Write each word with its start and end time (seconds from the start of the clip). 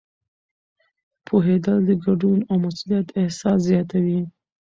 پوهېدل 1.25 1.77
د 1.87 1.91
ګډون 2.05 2.39
او 2.49 2.55
مسؤلیت 2.65 3.07
احساس 3.21 3.57
زیاتوي. 3.69 4.21